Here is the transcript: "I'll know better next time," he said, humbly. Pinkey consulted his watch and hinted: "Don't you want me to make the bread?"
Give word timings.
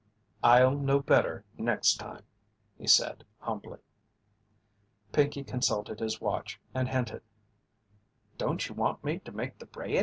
"I'll 0.43 0.75
know 0.79 0.97
better 0.99 1.45
next 1.59 1.97
time," 1.97 2.23
he 2.75 2.87
said, 2.87 3.23
humbly. 3.37 3.77
Pinkey 5.11 5.43
consulted 5.43 5.99
his 5.99 6.19
watch 6.19 6.59
and 6.73 6.89
hinted: 6.89 7.21
"Don't 8.39 8.67
you 8.67 8.73
want 8.73 9.03
me 9.03 9.19
to 9.19 9.31
make 9.31 9.59
the 9.59 9.67
bread?" 9.67 9.99